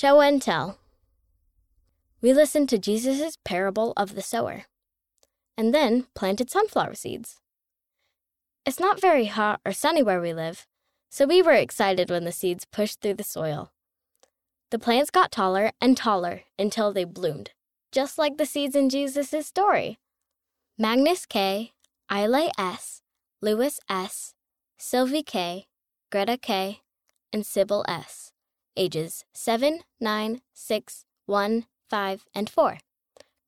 [0.00, 0.78] Show and tell.
[2.22, 4.66] We listened to Jesus' parable of the sower
[5.56, 7.40] and then planted sunflower seeds.
[8.64, 10.68] It's not very hot or sunny where we live,
[11.10, 13.72] so we were excited when the seeds pushed through the soil.
[14.70, 17.50] The plants got taller and taller until they bloomed,
[17.90, 19.98] just like the seeds in Jesus' story.
[20.78, 21.72] Magnus K,
[22.08, 23.02] Isla S,
[23.42, 24.34] Lewis S,
[24.78, 25.66] Sylvie K,
[26.12, 26.82] Greta K,
[27.32, 28.17] and Sybil S,
[28.78, 32.78] ages 7, 9, 6, 1, 5, and 4.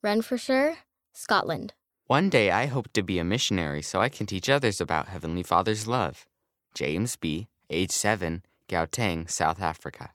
[0.02, 0.78] Renfrewshire,
[1.12, 1.72] Scotland.
[2.06, 5.45] One day I hope to be a missionary so I can teach others about Heavenly
[5.45, 6.27] Father's love.
[6.74, 10.10] James B., age 7, Gauteng, South Africa.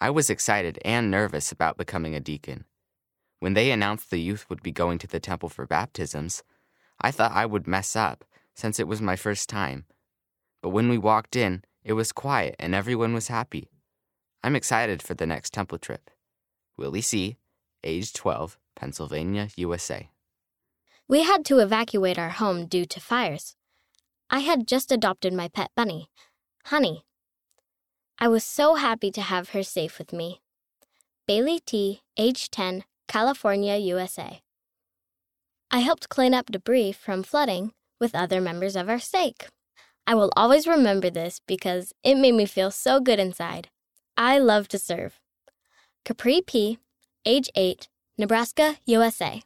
[0.00, 2.66] I was excited and nervous about becoming a deacon.
[3.40, 6.42] When they announced the youth would be going to the temple for baptisms,
[7.00, 9.84] I thought I would mess up since it was my first time.
[10.62, 13.68] But when we walked in, it was quiet and everyone was happy.
[14.46, 16.08] I'm excited for the next temple trip.
[16.78, 17.36] Willie C.,
[17.82, 20.08] age 12, Pennsylvania, USA.
[21.08, 23.56] We had to evacuate our home due to fires.
[24.30, 26.10] I had just adopted my pet bunny,
[26.66, 27.04] Honey.
[28.20, 30.40] I was so happy to have her safe with me.
[31.26, 34.42] Bailey T., age 10, California, USA.
[35.72, 39.48] I helped clean up debris from flooding with other members of our stake.
[40.06, 43.70] I will always remember this because it made me feel so good inside.
[44.18, 45.20] I love to serve.
[46.06, 46.78] Capri P.,
[47.26, 49.42] age 8, Nebraska, USA.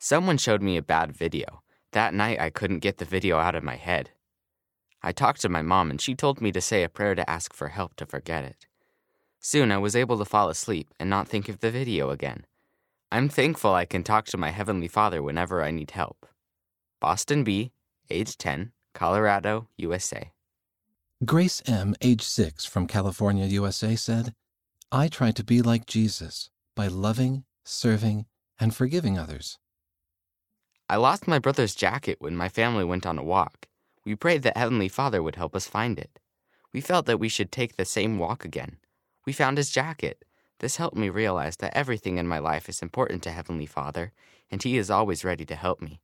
[0.00, 1.62] Someone showed me a bad video.
[1.92, 4.10] That night, I couldn't get the video out of my head.
[5.00, 7.54] I talked to my mom, and she told me to say a prayer to ask
[7.54, 8.66] for help to forget it.
[9.38, 12.46] Soon, I was able to fall asleep and not think of the video again.
[13.12, 16.26] I'm thankful I can talk to my Heavenly Father whenever I need help.
[17.00, 17.70] Boston B.,
[18.10, 20.32] age 10, Colorado, USA.
[21.24, 24.34] Grace M., age 6, from California, USA, said,
[24.92, 28.26] I try to be like Jesus by loving, serving,
[28.60, 29.58] and forgiving others.
[30.88, 33.66] I lost my brother's jacket when my family went on a walk.
[34.04, 36.20] We prayed that Heavenly Father would help us find it.
[36.72, 38.76] We felt that we should take the same walk again.
[39.26, 40.24] We found his jacket.
[40.60, 44.12] This helped me realize that everything in my life is important to Heavenly Father,
[44.52, 46.00] and He is always ready to help me.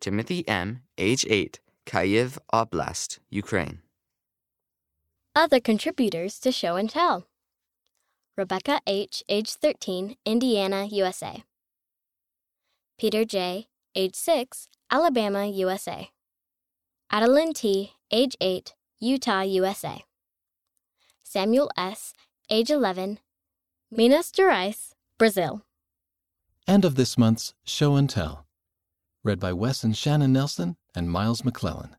[0.00, 3.82] Timothy M., age 8, Kyiv Oblast, Ukraine.
[5.34, 7.26] Other contributors to Show and Tell
[8.36, 11.42] Rebecca H., age 13, Indiana, USA.
[12.98, 16.10] Peter J., age 6, Alabama, USA.
[17.10, 20.04] Adeline T., age 8, Utah, USA.
[21.22, 22.12] Samuel S.,
[22.50, 23.18] age 11,
[23.90, 25.62] Minas Gerais, Brazil.
[26.68, 28.46] End of this month's Show and Tell.
[29.24, 31.96] Read by Wes and Shannon Nelson and Miles McClellan.